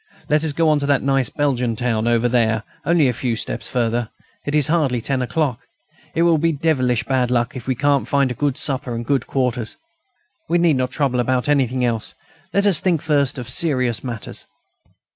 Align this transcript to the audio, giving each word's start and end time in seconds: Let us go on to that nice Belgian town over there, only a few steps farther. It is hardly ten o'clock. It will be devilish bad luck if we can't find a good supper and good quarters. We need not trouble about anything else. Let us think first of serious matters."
Let 0.29 0.43
us 0.43 0.51
go 0.53 0.67
on 0.69 0.79
to 0.79 0.87
that 0.87 1.03
nice 1.03 1.29
Belgian 1.29 1.75
town 1.75 2.07
over 2.07 2.27
there, 2.27 2.63
only 2.87 3.07
a 3.07 3.13
few 3.13 3.35
steps 3.35 3.69
farther. 3.69 4.09
It 4.47 4.55
is 4.55 4.65
hardly 4.65 4.99
ten 4.99 5.21
o'clock. 5.21 5.67
It 6.15 6.23
will 6.23 6.39
be 6.39 6.51
devilish 6.51 7.03
bad 7.03 7.29
luck 7.29 7.55
if 7.55 7.67
we 7.67 7.75
can't 7.75 8.07
find 8.07 8.31
a 8.31 8.33
good 8.33 8.57
supper 8.57 8.95
and 8.95 9.05
good 9.05 9.27
quarters. 9.27 9.77
We 10.49 10.57
need 10.57 10.77
not 10.77 10.89
trouble 10.89 11.19
about 11.19 11.47
anything 11.47 11.85
else. 11.85 12.15
Let 12.51 12.65
us 12.65 12.79
think 12.79 12.99
first 12.99 13.37
of 13.37 13.47
serious 13.47 14.03
matters." 14.03 14.47